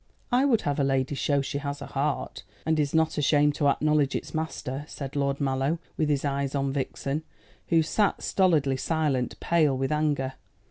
"I 0.31 0.45
would 0.45 0.61
have 0.61 0.79
a 0.79 0.83
lady 0.83 1.13
show 1.13 1.35
that 1.37 1.43
she 1.43 1.59
has 1.59 1.79
a 1.79 1.85
heart, 1.85 2.41
and 2.65 2.79
is 2.79 2.95
not 2.95 3.19
ashamed 3.19 3.53
to 3.53 3.67
acknowledge 3.69 4.15
its 4.15 4.33
master," 4.33 4.83
said 4.87 5.15
Lord 5.15 5.39
Mallow, 5.39 5.77
with 5.95 6.09
his 6.09 6.25
eyes 6.25 6.55
on 6.55 6.73
Vixen, 6.73 7.21
who 7.67 7.83
sat 7.83 8.23
stolidly 8.23 8.77
silent, 8.77 9.39
pale 9.39 9.77
with 9.77 9.91
anger. 9.91 10.33